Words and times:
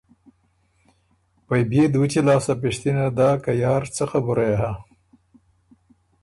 پئ 1.45 1.61
بيې 1.69 1.83
دُوچی 1.93 2.21
لاسته 2.27 2.53
پِشتِنه 2.61 3.05
داک 3.17 3.39
که 3.45 3.51
یار 3.63 3.83
څۀ 3.95 4.03
خبُره 4.11 4.43
يې 4.49 4.55
هۀ۔ 4.61 4.71